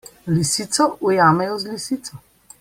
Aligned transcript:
Lisico 0.33 0.83
ujamejo 1.07 1.55
z 1.61 1.63
lisico. 1.71 2.13